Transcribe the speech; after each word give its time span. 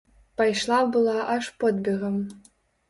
Пайшла 0.41 0.79
была 0.95 1.15
аж 1.37 1.51
подбегам. 1.65 2.17